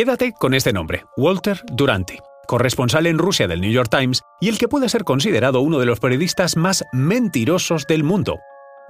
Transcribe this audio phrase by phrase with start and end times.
[0.00, 2.16] Quédate con este nombre, Walter Duranty,
[2.46, 5.84] corresponsal en Rusia del New York Times y el que puede ser considerado uno de
[5.84, 8.40] los periodistas más mentirosos del mundo.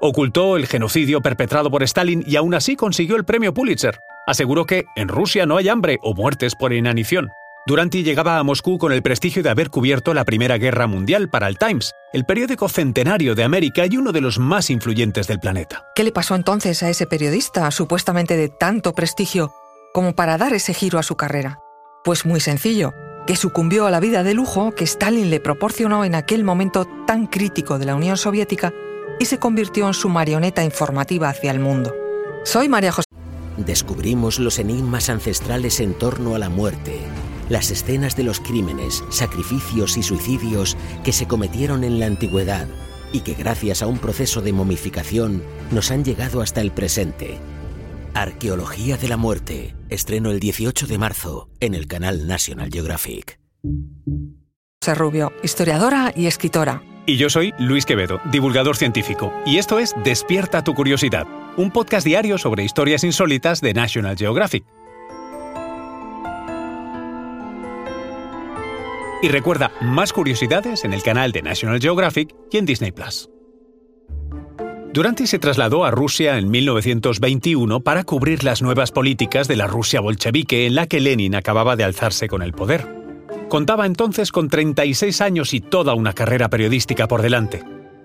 [0.00, 3.98] Ocultó el genocidio perpetrado por Stalin y aún así consiguió el premio Pulitzer.
[4.28, 7.30] Aseguró que en Rusia no hay hambre o muertes por inanición.
[7.66, 11.48] Duranty llegaba a Moscú con el prestigio de haber cubierto la Primera Guerra Mundial para
[11.48, 15.84] el Times, el periódico centenario de América y uno de los más influyentes del planeta.
[15.96, 19.52] ¿Qué le pasó entonces a ese periodista, supuestamente de tanto prestigio,
[19.92, 21.58] como para dar ese giro a su carrera?
[22.04, 22.92] Pues muy sencillo,
[23.26, 27.26] que sucumbió a la vida de lujo que Stalin le proporcionó en aquel momento tan
[27.26, 28.72] crítico de la Unión Soviética
[29.18, 31.94] y se convirtió en su marioneta informativa hacia el mundo.
[32.44, 33.06] Soy María José.
[33.56, 37.00] Descubrimos los enigmas ancestrales en torno a la muerte
[37.50, 42.68] las escenas de los crímenes, sacrificios y suicidios que se cometieron en la antigüedad
[43.12, 47.38] y que gracias a un proceso de momificación nos han llegado hasta el presente.
[48.14, 53.38] Arqueología de la muerte, estreno el 18 de marzo en el canal National Geographic.
[54.96, 56.82] Rubio, historiadora y escritora.
[57.06, 62.04] Y yo soy Luis Quevedo, divulgador científico, y esto es Despierta tu curiosidad, un podcast
[62.04, 64.64] diario sobre historias insólitas de National Geographic.
[69.22, 73.28] Y recuerda más curiosidades en el canal de National Geographic y en Disney Plus.
[74.92, 80.00] Durante se trasladó a Rusia en 1921 para cubrir las nuevas políticas de la Rusia
[80.00, 82.88] bolchevique en la que Lenin acababa de alzarse con el poder.
[83.48, 87.62] Contaba entonces con 36 años y toda una carrera periodística por delante.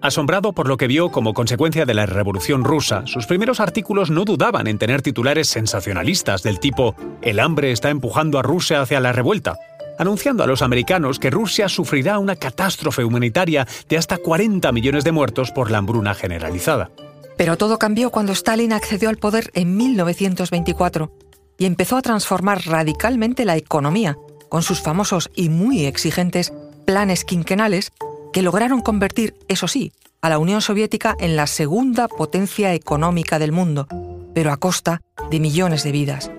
[0.00, 4.24] Asombrado por lo que vio como consecuencia de la Revolución rusa, sus primeros artículos no
[4.24, 9.10] dudaban en tener titulares sensacionalistas del tipo El hambre está empujando a Rusia hacia la
[9.10, 9.56] revuelta
[9.98, 15.12] anunciando a los americanos que Rusia sufrirá una catástrofe humanitaria de hasta 40 millones de
[15.12, 16.90] muertos por la hambruna generalizada.
[17.36, 21.12] Pero todo cambió cuando Stalin accedió al poder en 1924
[21.58, 24.16] y empezó a transformar radicalmente la economía
[24.48, 26.52] con sus famosos y muy exigentes
[26.86, 27.92] planes quinquenales
[28.32, 33.52] que lograron convertir, eso sí, a la Unión Soviética en la segunda potencia económica del
[33.52, 33.86] mundo,
[34.34, 36.30] pero a costa de millones de vidas.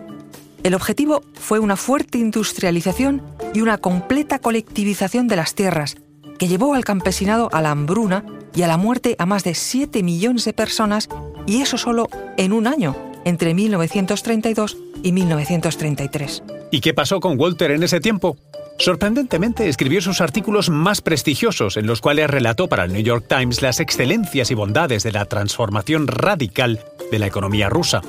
[0.64, 3.22] El objetivo fue una fuerte industrialización
[3.54, 5.96] y una completa colectivización de las tierras,
[6.38, 10.04] que llevó al campesinado a la hambruna y a la muerte a más de 7
[10.04, 11.08] millones de personas,
[11.46, 16.44] y eso solo en un año, entre 1932 y 1933.
[16.72, 18.36] ¿Y qué pasó con Walter en ese tiempo?
[18.80, 23.62] Sorprendentemente escribió sus artículos más prestigiosos en los cuales relató para el New York Times
[23.62, 26.80] las excelencias y bondades de la transformación radical
[27.12, 28.02] de la economía rusa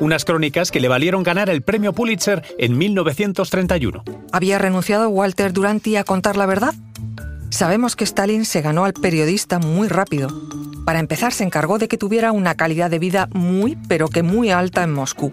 [0.00, 4.04] unas crónicas que le valieron ganar el premio Pulitzer en 1931.
[4.32, 6.74] ¿Había renunciado Walter Duranty a contar la verdad?
[7.50, 10.28] Sabemos que Stalin se ganó al periodista muy rápido.
[10.84, 14.50] Para empezar, se encargó de que tuviera una calidad de vida muy, pero que muy
[14.50, 15.32] alta en Moscú.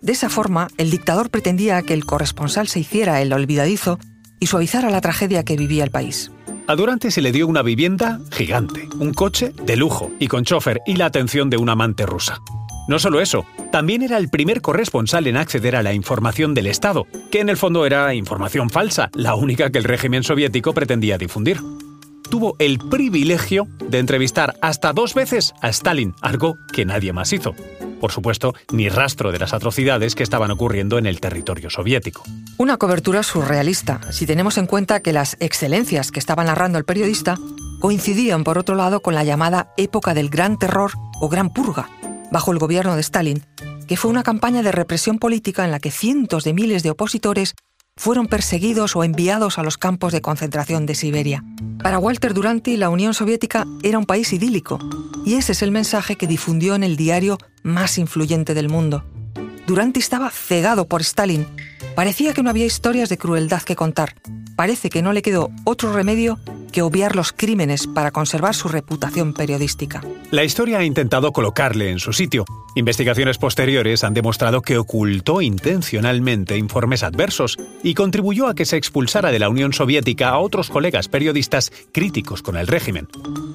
[0.00, 3.98] De esa forma, el dictador pretendía que el corresponsal se hiciera el olvidadizo
[4.40, 6.30] y suavizara la tragedia que vivía el país.
[6.68, 10.80] A Durante se le dio una vivienda gigante, un coche de lujo y con chofer
[10.86, 12.40] y la atención de una amante rusa.
[12.88, 17.06] No solo eso, también era el primer corresponsal en acceder a la información del Estado,
[17.32, 21.60] que en el fondo era información falsa, la única que el régimen soviético pretendía difundir.
[22.30, 27.54] Tuvo el privilegio de entrevistar hasta dos veces a Stalin, algo que nadie más hizo.
[28.00, 32.22] Por supuesto, ni rastro de las atrocidades que estaban ocurriendo en el territorio soviético.
[32.58, 37.36] Una cobertura surrealista, si tenemos en cuenta que las excelencias que estaba narrando el periodista
[37.80, 41.88] coincidían, por otro lado, con la llamada época del Gran Terror o Gran Purga,
[42.30, 43.44] bajo el gobierno de Stalin,
[43.86, 47.54] que fue una campaña de represión política en la que cientos de miles de opositores
[47.96, 51.42] fueron perseguidos o enviados a los campos de concentración de Siberia.
[51.82, 54.78] Para Walter Duranty, la Unión Soviética era un país idílico,
[55.24, 59.04] y ese es el mensaje que difundió en el diario más influyente del mundo.
[59.66, 61.46] Duranty estaba cegado por Stalin.
[61.94, 64.14] Parecía que no había historias de crueldad que contar.
[64.54, 66.38] Parece que no le quedó otro remedio
[66.72, 70.02] que obviar los crímenes para conservar su reputación periodística.
[70.30, 72.44] La historia ha intentado colocarle en su sitio.
[72.74, 79.30] Investigaciones posteriores han demostrado que ocultó intencionalmente informes adversos y contribuyó a que se expulsara
[79.30, 83.08] de la Unión Soviética a otros colegas periodistas críticos con el régimen.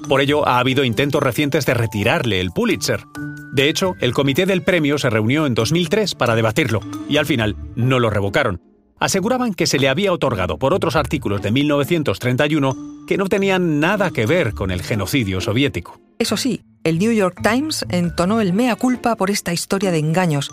[0.08, 3.04] Por ello, ha habido intentos recientes de retirarle el Pulitzer.
[3.52, 7.56] De hecho, el comité del premio se reunió en 2003 para debatirlo y al final
[7.76, 8.60] no lo revocaron
[9.02, 14.10] aseguraban que se le había otorgado por otros artículos de 1931 que no tenían nada
[14.10, 16.00] que ver con el genocidio soviético.
[16.18, 20.50] Eso sí, el New York Times entonó el mea culpa por esta historia de engaños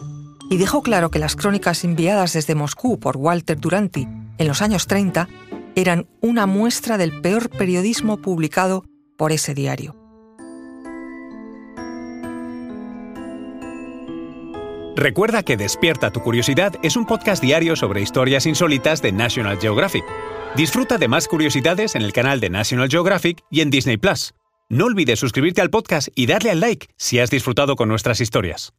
[0.50, 4.08] y dejó claro que las crónicas enviadas desde Moscú por Walter Duranty
[4.38, 5.28] en los años 30
[5.76, 8.84] eran una muestra del peor periodismo publicado
[9.16, 9.96] por ese diario.
[14.96, 20.04] Recuerda que Despierta tu Curiosidad es un podcast diario sobre historias insólitas de National Geographic.
[20.56, 24.34] Disfruta de más curiosidades en el canal de National Geographic y en Disney Plus.
[24.68, 28.74] No olvides suscribirte al podcast y darle al like si has disfrutado con nuestras historias.